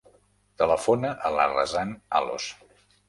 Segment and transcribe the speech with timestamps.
[0.61, 2.49] Telefona a la Razan Alos.